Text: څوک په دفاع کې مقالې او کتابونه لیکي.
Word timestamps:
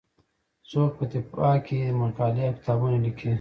څوک 0.69 0.91
په 0.97 1.05
دفاع 1.13 1.55
کې 1.65 1.97
مقالې 2.01 2.43
او 2.47 2.55
کتابونه 2.57 2.97
لیکي. 3.05 3.29